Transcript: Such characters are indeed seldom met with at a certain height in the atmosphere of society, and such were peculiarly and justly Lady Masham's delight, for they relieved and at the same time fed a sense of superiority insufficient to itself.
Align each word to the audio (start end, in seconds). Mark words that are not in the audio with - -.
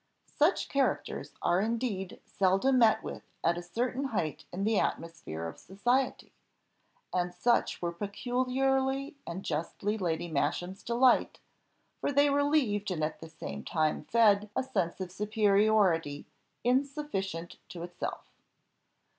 Such 0.25 0.67
characters 0.67 1.35
are 1.43 1.61
indeed 1.61 2.19
seldom 2.25 2.79
met 2.79 3.03
with 3.03 3.21
at 3.43 3.55
a 3.55 3.61
certain 3.61 4.05
height 4.05 4.45
in 4.51 4.63
the 4.63 4.79
atmosphere 4.79 5.45
of 5.45 5.59
society, 5.59 6.33
and 7.13 7.31
such 7.31 7.83
were 7.83 7.91
peculiarly 7.91 9.15
and 9.27 9.45
justly 9.45 9.99
Lady 9.99 10.27
Masham's 10.27 10.81
delight, 10.81 11.37
for 11.99 12.11
they 12.11 12.31
relieved 12.31 12.89
and 12.89 13.03
at 13.03 13.19
the 13.19 13.29
same 13.29 13.63
time 13.63 14.03
fed 14.05 14.49
a 14.55 14.63
sense 14.63 14.99
of 15.01 15.11
superiority 15.11 16.25
insufficient 16.63 17.57
to 17.69 17.83
itself. 17.83 18.31